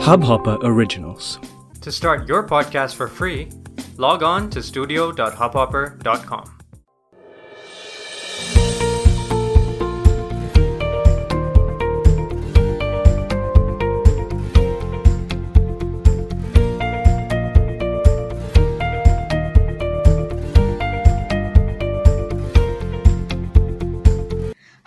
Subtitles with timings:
[0.00, 1.38] Hubhopper Originals.
[1.80, 3.48] To start your podcast for free,
[3.96, 6.52] log on to studio.hubhopper.com.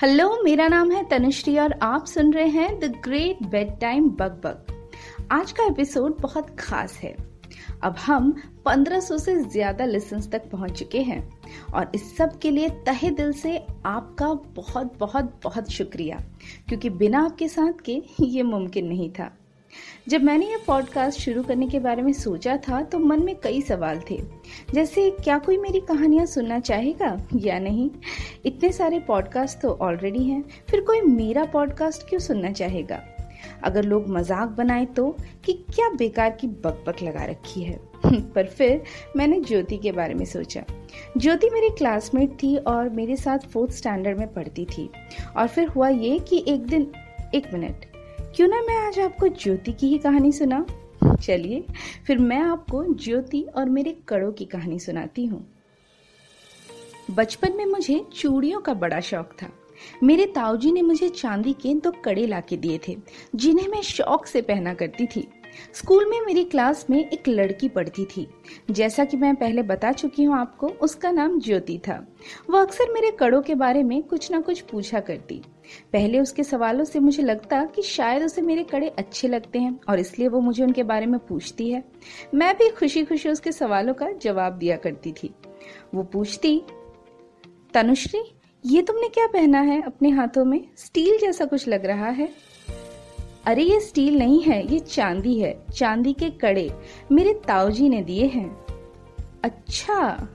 [0.01, 3.43] Hello मेरा नाम है तनुश्री और आप सुन रहे हैं the great
[3.79, 4.72] bedtime bug bug
[5.32, 7.14] आज का एपिसोड बहुत खास है।
[7.82, 8.32] अब हम
[8.66, 11.20] 1500 से ज़्यादा लिसन्स तक पहुँच चुके हैं
[11.74, 13.56] और इस सब के लिए तहे दिल से
[13.86, 16.18] आपका बहुत बहुत बहुत शुक्रिया,
[16.68, 19.30] क्योंकि बिना आपके साथ के ये मुमकिन नहीं था।
[20.08, 23.60] जब मैंने यह पॉडकास्ट शुरू करने के बारे में सोचा था तो मन में कई
[23.60, 24.20] सवाल थे।
[24.74, 27.90] जैसे, क्या कोई मेरी कहानियाँ सुनना चाहेगा या नहीं?
[28.46, 33.02] इतने सारे पॉडकास्ट तो ऑलरेडी हैं, फिर कोई मेरा पॉडकास्ट क्यों सुनना चाहेगा?
[33.62, 38.82] अगर लोग मज़ाक बनाए तो कि क्या बेकार की बकबक लगा रखी है। पर फिर
[39.16, 40.64] मैंने ज्योति के बारे में सोचा।
[41.16, 44.90] ज्योति मेरी क्लासमेट थी और मेरे साथ फोर्थ स्टैंडर्ड में पढ़ती थी।
[45.36, 46.92] और फिर हुआ ये कि एक दिन,
[47.34, 47.86] एक मिनट
[48.36, 50.66] क्यों ना मैं आज आपको ज्योति की ही कहानी सुना?
[51.22, 51.64] चलिए,
[52.06, 55.46] फिर मैं आपको ज्योति और मेरे कड़ों की कहानी सुनाती हूँ।
[57.10, 59.46] बचपन में मुझे चूड़ियों का बड़ा शौक था।
[60.02, 62.96] मेरे ताऊजी ने मुझे चांदी के दो कड़े ला के दिए थे,
[63.34, 65.28] जिन्हें मैं शौक से पहना करती थी।
[65.74, 68.26] स्कूल में मेरी क्लास में एक लड़की पढ़ती थी।
[68.70, 72.06] जैसा कि मैं पहले बता चुकी हूँ आपको, उसका नाम ज्योति था।
[72.50, 75.40] वो अक्सर मेरे कड़ों के बारे में कुछ ना कुछ पूछा करती।
[75.92, 80.00] पहले उसके सवालों से मुझे लगता कि शायद उसे मेरे कड़े अच्छे लगते हैं, और
[80.00, 81.84] इसलिए वो मुझे उनके बारे में पूछती है।
[82.34, 85.34] मैं भी खुशी खुशी उसके सवालों का जवाब दिया करती थी।
[85.94, 86.62] वो पूछती,
[87.74, 88.22] तनुश्री
[88.66, 90.68] ये तुमने क्या पहना है अपने हाथों में?
[90.76, 92.28] स्टील जैसा कुछ लग रहा है।
[93.44, 96.74] अरे, ये स्टील नहीं है, ये चांदी है। चांदी के कड़े
[97.12, 98.66] मेरे ताऊजी ने दिए हैं।
[99.44, 100.28] अच्छा।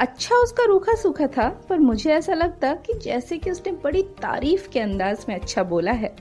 [0.00, 4.68] अच्छा उसका रूखा सूखा था, पर मुझे ऐसा लगता कि जैसे कि उसने बड़ी तारीफ़
[4.68, 6.16] के अंदाज में अच्छा बोला है।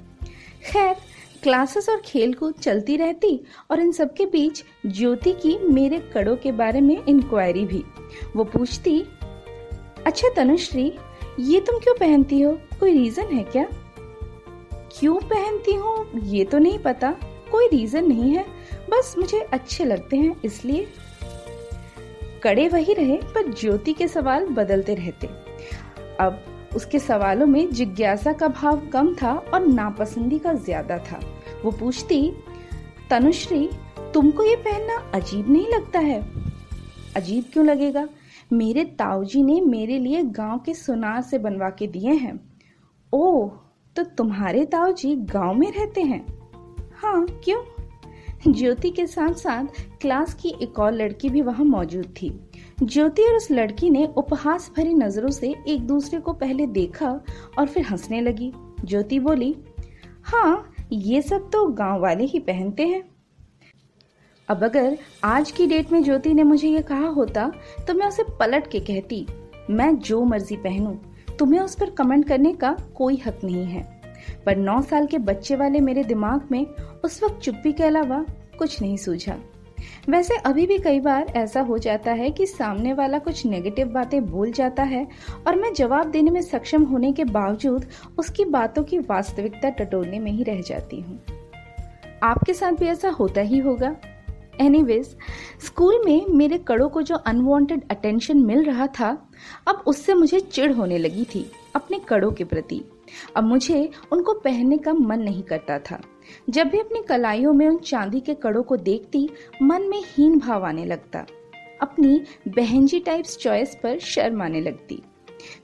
[0.71, 0.95] खैर,
[1.43, 6.35] क्लासेस और खेल कूद चलती रहती और इन सब के बीच ज्योति की मेरे कड़ों
[6.35, 7.83] के बारे में इंक्वायरी भी।
[8.35, 9.03] वो पूछती
[10.05, 10.93] अच्छा तनुश्री
[11.39, 12.51] ये तुम क्यों पहनती हो?
[12.79, 13.65] कोई रीजन है क्या?
[14.99, 16.07] क्यों पहनती हूँ?
[16.23, 17.11] ये तो नहीं पता।
[17.51, 18.45] कोई रीजन नहीं है।
[18.89, 20.87] बस मुझे अच्छे लगते हैं, इसलिए।
[22.43, 25.27] कड़े वही रहे, पर ज्योति के सवाल बदलते रहते।
[26.19, 26.43] अब
[26.75, 31.19] उसके सवालों में जिज्ञासा का भाव कम था और नापसंदी का ज़्यादा था।
[31.65, 32.33] वो पूछती,
[33.09, 33.69] तनुश्री,
[34.13, 36.25] तुमको ये पहनना अजीब नहीं लगता है?
[37.15, 38.07] अजीब क्यों लगेगा?
[38.53, 42.39] मेरे ताऊजी ने मेरे लिए गाँव के सुनार से बनवा के दिए हैं।
[43.13, 43.51] ओह
[43.95, 46.25] तो तुम्हारे ताऊजी गाँव में रहते हैं?
[46.95, 47.61] हाँ क्यों?
[48.53, 49.65] ज्योति के साथ साथ
[50.01, 52.29] क्लास की एक और लड़की भी वहाँ मौजूद थी।
[52.83, 57.09] ज्योति और उस लड़की ने उपहास भरी नज़रों से एक दूसरे को पहले देखा
[57.59, 58.51] और फिर हंसने लगी।
[58.85, 59.55] ज्योति बोली
[60.23, 63.03] हाँ ये सब तो गाँव वाले ही पहनते हैं।
[64.49, 67.51] अब अगर आज की डेट में ज्योति ने मुझे ये कहा होता
[67.87, 69.25] तो मैं उसे पलट के कहती,
[69.69, 70.93] मैं जो मर्ज़ी पहनूं,
[71.39, 73.83] तुम्हें उस पर कमेंट करने का कोई हक नहीं है।
[74.45, 76.65] पर नौ साल के बच्चे वाले मेरे दिमाग में
[77.03, 78.23] उस वक्त चुप्पी के अलावा
[78.59, 79.37] कुछ नहीं सूझा।
[80.09, 84.23] वैसे अभी भी कई बार ऐसा हो जाता है कि सामने वाला कुछ नेगेटिव बातें
[84.25, 85.07] बोल जाता है
[85.47, 87.85] और मैं जवाब देने में सक्षम होने के बावजूद
[88.17, 91.21] उसकी बातों की वास्तविकता टटोलने में ही रह जाती हूँ।
[92.23, 93.95] आपके साथ भी ऐसा होता ही होगा।
[94.61, 95.17] एनीवेज
[95.65, 99.29] स्कूल में मेरे कड़ों को जो अनवांटेड अटेंशन मिल रहा था,
[99.67, 102.83] अब उससे मुझे चिढ़ होने लगी थी अपने कड़ों के प्रति।
[103.35, 106.01] अब मुझे उनको पहनने का मन नहीं करता था।
[106.49, 109.29] जब भी अपनी कलाइयों में उन चांदी के कड़ों को देखती,
[109.61, 111.25] मन में हीन भाव आने लगता।
[111.81, 115.03] अपनी बहनजी टाइप्स चॉइस पर शर्म आने लगती।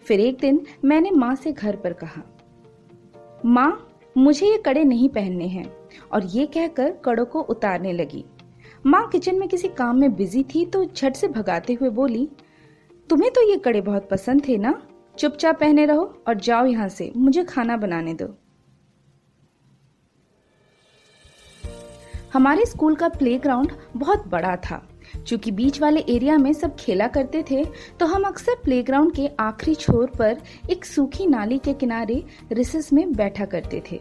[0.06, 2.22] फिर एक दिन मैंने माँ से घर पर कहा,
[3.46, 5.74] माँ, मुझे ये कड़े नहीं पहनने हैं।
[6.12, 8.26] और ये कहकर कड़ों को उतारने लगी।
[8.86, 12.28] माँ किचन में किसी काम में बिज़ी थी तो झट से भगाते हुए बोली,
[13.10, 14.74] तुम्हें तो ये कड़े बहुत पसंद थे ना?
[15.16, 18.28] चुपचाप पहने रहो और जाओ यहाँ से, मुझे खाना बनाने दो।
[22.34, 24.82] हमारे स्कूल का प्लेग्राउंड बहुत बड़ा था।
[25.28, 27.64] चूँकि बीच वाले एरिया में सब खेला करते थे
[28.00, 30.38] तो हम अक्सर प्लेग्राउंड के आखिरी छोर पर
[30.72, 34.00] एक सूखी नाली के किनारे रिसेस में बैठा करते थे।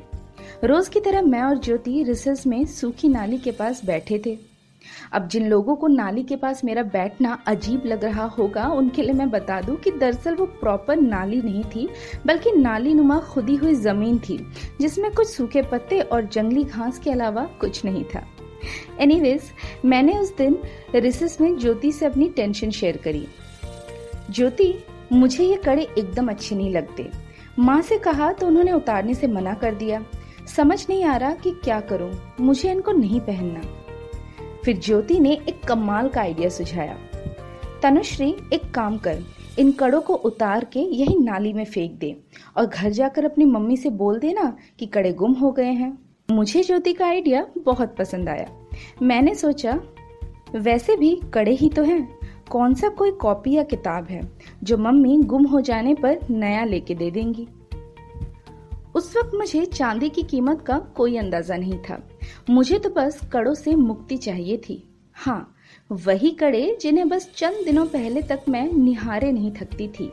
[0.65, 4.39] रोज की तरह मैं और ज्योति रिसेस में सूखी नाली के पास बैठे थे।
[5.13, 9.13] अब जिन लोगों को नाली के पास मेरा बैठना अजीब लग रहा होगा, उनके लिए
[9.13, 11.89] मैं बता दूँ कि दरअसल वो प्रॉपर नाली नहीं थी,
[12.27, 14.39] बल्कि नाली नुमा खुदी हुई ज़मीन थी,
[14.81, 18.27] जिसमें कुछ सूखे पत्ते और जंगली घास के अलावा कुछ नहीं था।
[19.01, 19.51] एनीवेज
[19.85, 20.59] मैंने उस दिन
[20.95, 23.27] रिसेस में ज्योति से अपनी टेंशन शेयर करी।
[24.31, 24.75] ज्योति,
[25.13, 27.09] मुझे ये कड़े एकदम अच्छे नहीं लगते।
[27.59, 30.03] माँ से कहा तो उन्होंने उतारने से मना कर दिया।
[30.49, 32.11] समझ नहीं आ रहा कि क्या करूँ,
[32.41, 33.61] मुझे इनको नहीं पहनना।
[34.65, 36.97] फिर ज्योति ने एक कमाल का आइडिया सुझाया।
[37.83, 39.23] तनुश्री, एक काम कर,
[39.59, 42.17] इन कड़ों को उतार के यही नाली में फेंक दे
[42.57, 45.99] और घर जाकर अपनी मम्मी से बोल देना कि कड़े गुम हो गए हैं।
[46.31, 48.47] मुझे ज्योति का आइडिया बहुत पसंद आया।
[49.03, 49.81] मैंने सोचा,
[50.55, 52.19] वैसे भी कड़े ही तो हैं।
[52.51, 54.21] कौन सा कोई कॉपी या किताब है
[54.63, 57.49] जो मम्मी गुम हो जाने पर नया लेके दे देंगी?
[58.95, 62.09] उस वक्त मुझे चांदी की कीमत का कोई अंदाज़ा नहीं था।
[62.51, 64.83] मुझे तो बस कड़ों से मुक्ति चाहिए थी।
[65.15, 65.55] हाँ
[65.93, 70.11] वही कड़े जिन्हें बस चंद दिनों पहले तक मैं निहारे नहीं थकती थी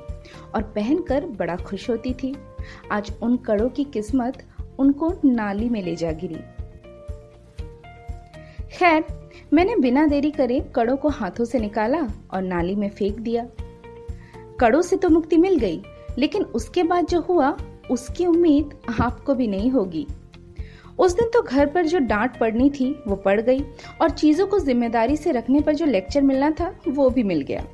[0.56, 2.36] और पहनकर बड़ा खुश होती थी।
[2.92, 4.44] आज उन कड़ों की किस्मत
[4.80, 6.40] उनको नाली में ले जा गिरी।
[8.78, 9.06] खैर,
[9.54, 13.48] मैंने बिना देरी करे कड़ों को हाथों से निकाला और नाली में फेंक दिया।
[14.60, 15.82] कड़ों से तो मुक्ति मिल गई,
[16.18, 17.58] लेकिन उसके बाद जो हुआ,
[17.92, 20.08] उसकी उम्मीद आपको भी नहीं होगी।
[21.00, 23.62] उस दिन तो घर पर जो डांट पड़नी थी, वो पड़ गई
[24.02, 27.66] और चीज़ों को ज़िम्मेदारी से रखने पर जो लेक्चर मिलना था, वो भी मिल गया।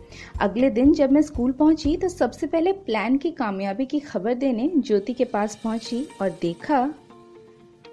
[0.41, 4.71] अगले दिन जब मैं स्कूल पहुँची तो सबसे पहले प्लान की कामयाबी की खबर देने
[4.77, 6.93] ज्योति के पास पहुँची और देखा,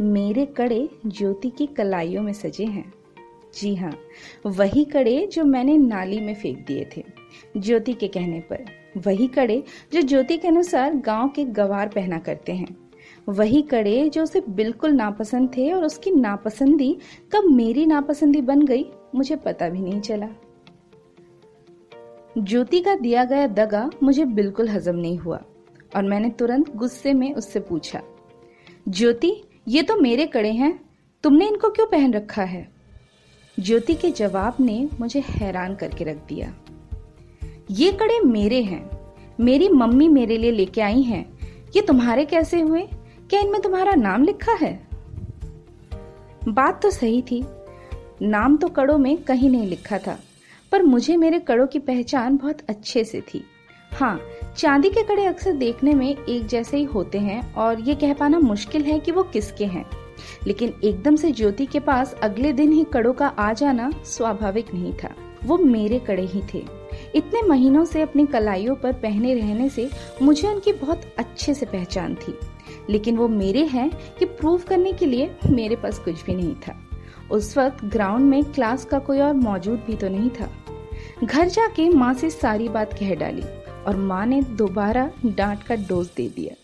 [0.00, 2.92] मेरे कड़े ज्योति की कलाइयों में सजे हैं।
[3.54, 3.92] जी हाँ
[4.46, 7.04] वही कड़े जो मैंने नाली में फेंक दिए थे,
[7.56, 8.64] ज्योति के कहने पर।
[8.98, 9.62] वही कड़े
[9.92, 12.76] जो ज्योति के अनुसार गाँव के गवार पहना करते हैं।
[13.28, 16.96] वही कड़े जो उसे बिल्कुल नापसंद थे और उसकी नापसंदी
[17.32, 18.84] कब मेरी नापसंदी बन गई,
[19.14, 20.28] मुझे पता भी नहीं चला।
[22.38, 25.40] ज्योति का दिया गया दगा मुझे बिल्कुल हजम नहीं हुआ
[25.96, 28.02] और मैंने तुरंत गुस्से में उससे पूछा,
[28.88, 29.34] ज्योति,
[29.68, 30.78] ये तो मेरे कड़े हैं,
[31.24, 32.66] तुमने इनको क्यों पहन रखा है?
[33.58, 36.54] ज्योति के जवाब ने मुझे हैरान करके रख दिया,
[37.70, 38.88] ये कड़े मेरे हैं,
[39.40, 41.24] मेरी मम्मी मेरे लिए लेके आई हैं,
[41.76, 42.88] ये तुम्हारे कैसे हुए?
[43.32, 44.88] क्या इनमें तुम्हारा नाम लिखा है?
[46.48, 47.44] बात तो सही थी।
[48.22, 50.18] नाम तो कड़ों में कहीं नहीं लिखा था,
[50.72, 53.42] पर मुझे मेरे कड़ों की पहचान बहुत अच्छे से थी।
[53.92, 54.20] हाँ
[54.56, 58.38] चांदी के कड़े अक्सर देखने में एक जैसे ही होते हैं, और ये कह पाना
[58.38, 59.86] मुश्किल है कि वो किसके हैं।
[60.46, 64.92] लेकिन एकदम से ज्योति के पास अगले दिन ही कड़ों का आ जाना स्वाभाविक नहीं
[64.94, 65.14] था।
[65.44, 66.64] वो मेरे कड़े ही थे।
[67.14, 69.90] इतने महीनों से अपनी कलाइयों पर पहने रहने से
[70.22, 72.38] मुझे उनकी बहुत अच्छे से पहचान थी।
[72.90, 76.78] लेकिन वो मेरे हैं कि प्रूव करने के लिए मेरे पास कुछ भी नहीं था।
[77.30, 80.50] उस वक्त ग्राउंड में क्लास का कोई और मौजूद भी तो नहीं था।
[81.24, 83.42] घर जाके माँ से सारी बात कह डाली
[83.86, 86.54] और माँ ने दोबारा डांट का डोज दे दिया।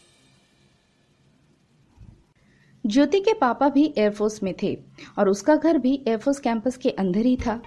[2.84, 4.76] ज्योति के पापा भी एयरफोर्स में थे
[5.18, 7.60] और उसका घर भी एयरफोर्स कैंपस के अंदर ही था।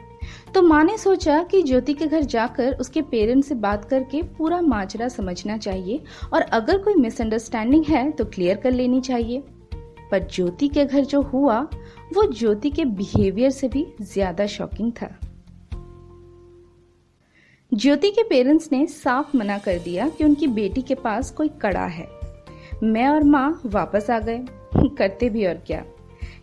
[0.55, 4.59] तो माँ ने सोचा कि ज्योति के घर जाकर उसके पेरेंट्स से बात करके पूरा
[4.61, 6.01] माजरा समझना चाहिए
[6.33, 9.43] और अगर कोई मिसअंडरस्टैंडिंग है तो क्लियर कर लेनी चाहिए।
[10.11, 11.59] पर ज्योति के घर जो हुआ,
[12.13, 15.09] वो ज्योति के बिहेवियर से भी ज़्यादा शॉकिंग था।
[17.73, 21.85] ज्योति के पेरेंट्स ने साफ़ मना कर दिया कि उनकी बेटी के पास कोई कड़ा
[21.85, 22.07] है।
[22.83, 24.45] मैं और माँ वापस आ गए।
[24.97, 25.83] करते भी और क्या।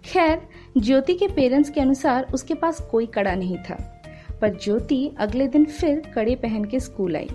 [0.04, 0.40] खैर,
[0.78, 3.76] ज्योति के पेरेंट्स के अनुसार उसके पास कोई कड़ा नहीं था।
[4.40, 7.28] पर ज्योति अगले दिन फिर कड़े पहन के स्कूल आई।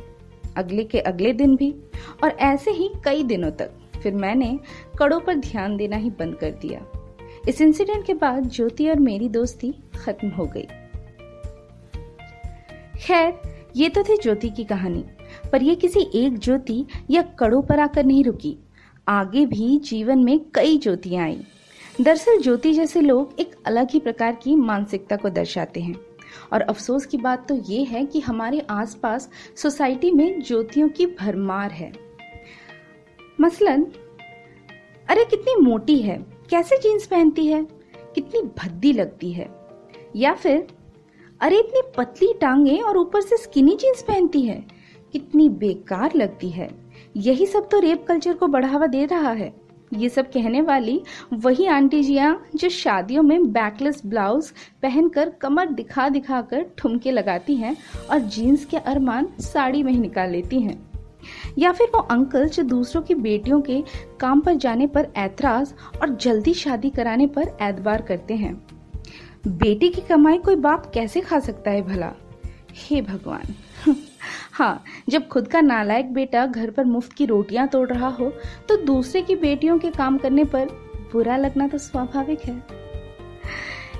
[0.58, 1.76] अगले के अगले दिन भी,
[2.24, 3.72] और ऐसे ही कई दिनों तक।
[4.04, 4.60] फिर मैंने
[5.00, 6.86] कड़ों पर ध्यान देना ही बंद कर दिया।
[7.50, 10.68] इस इंसिडेंट के बाद ज्योति और मेरी दोस्ती खत्म हो गई।
[13.00, 13.40] खैर,
[13.76, 15.06] ये तो थी ज्योति की कहानी,
[15.52, 18.58] पर यह किसी एक ज्योति या कड़ों पर आकर नहीं रुकी।
[19.08, 21.42] आगे भी जीवन में कई ज्योतियाँ आई।
[22.02, 25.96] दरअसल ज्योति जैसे लोग एक अलग ही प्रकार की मानसिकता को दर्शाते हैं।
[26.54, 31.72] और अफसोस की बात तो ये है कि हमारे आसपास सोसाइटी में ज्योतियों की भरमार
[31.72, 31.94] है।
[33.42, 33.84] मसलन,
[35.10, 37.64] अरे कितनी मोटी है, कैसे जीन्स पहनती है,
[38.16, 39.70] कितनी भद्दी लगती है।
[40.16, 40.68] या फिर,
[41.42, 44.66] अरे इतनी पतली टांगे और ऊपर से स्किनी जीन्स पहनती है,
[45.12, 46.70] कितनी बेकार लगती है।
[47.18, 49.63] यही सब तो रेप कल्चर को बढ़ावा दे रहा है।
[49.98, 51.02] ये सब कहने वाली
[51.34, 57.56] वही आंटी जिया जो शादियों में बैकलेस ब्लाउज पहनकर कमर दिखा दिखा कर ठुमके लगाती
[57.56, 57.78] हैं
[58.12, 60.92] और जीन्स के अरमान साड़ी में ही निकाल लेती हैं।
[61.58, 63.84] या फिर वो अंकल जो दूसरों की बेटियों के
[64.20, 68.68] काम पर जाने पर ऐतराज और जल्दी शादी कराने पर एतबार करते हैं।
[69.48, 72.14] बेटी की कमाई कोई बाप कैसे खा सकता है भला?
[72.76, 73.56] हे भगवान।
[74.54, 78.30] हाँ जब खुद का नालायक बेटा घर पर मुफ़्त की रोटियाँ तोड़ रहा हो
[78.70, 80.66] तो दूसरे की बेटियों के काम करने पर
[81.14, 82.64] बुरा लगना तो स्वाभाविक है।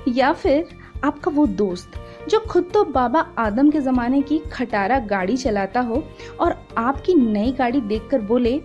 [0.08, 0.66] या फिर
[1.04, 1.90] आपका वो दोस्त,
[2.28, 6.02] जो खुद तो बाबा आदम के जमाने की खटारा गाड़ी चलाता हो
[6.40, 8.60] और आपकी नई गाड़ी देखकर बोले,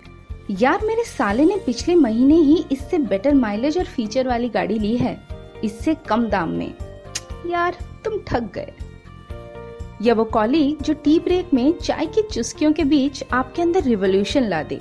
[0.51, 4.95] यार, मेरे साले ने पिछले महीने ही इससे बेटर माइलेज और फीचर वाली गाड़ी ली
[4.97, 5.17] है,
[5.63, 6.73] इससे कम दाम में।
[7.47, 8.73] यार, तुम ठग गए।
[10.01, 14.43] या वो कॉलीग जो टी ब्रेक में चाय की चुस्कियों के बीच आपके अंदर रिवोल्यूशन
[14.43, 14.75] ला दे।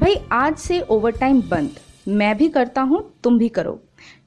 [0.00, 1.70] भाई, आज से ओवर टाइम बंद।
[2.08, 3.80] मैं भी करता हूँ, तुम भी करो।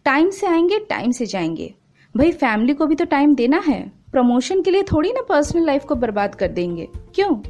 [0.06, 1.74] टाइम से आएँगे, टाइम से जाएँगे।
[2.18, 5.86] भाई, फैमिली को भी तो टाइम देना है। प्रमोशन के लिए थोड़ी ना पर्सनल लाइफ
[5.86, 7.42] को बर्बाद कर देंगे। क्यों?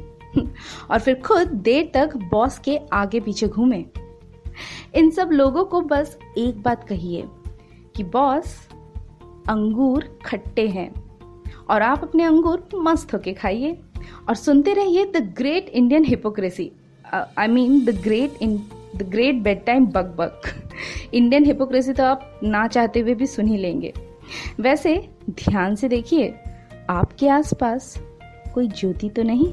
[0.90, 3.84] और फिर खुद देर तक बॉस के आगे पीछे घूमे।
[4.94, 7.24] इन सब लोगों को बस एक बात कहिए
[7.96, 8.68] कि बॉस
[9.48, 11.07] अंगूर खट्टे हैं।
[11.70, 13.78] और आप अपने अंगूर मस्त होके खाइए
[14.28, 16.72] और सुनते रहिए the great Indian hypocrisy
[17.38, 18.56] I mean the great in
[18.96, 19.34] the great
[19.64, 20.40] bedtime bug bug
[21.14, 23.92] Indian hypocrisy तो आप ना चाहते हुए भी सुन ही लेंगे.
[24.60, 26.34] वैसे, ध्यान से देखिए,
[26.90, 27.98] आपके आसपास
[28.54, 29.52] कोई ज्योति तो नहीं?